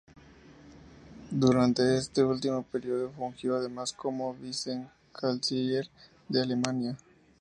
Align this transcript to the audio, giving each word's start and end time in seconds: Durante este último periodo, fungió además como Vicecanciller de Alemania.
Durante 1.29 1.95
este 1.95 2.23
último 2.23 2.63
periodo, 2.63 3.11
fungió 3.11 3.55
además 3.57 3.93
como 3.93 4.33
Vicecanciller 4.33 5.91
de 6.27 6.41
Alemania. 6.41 6.97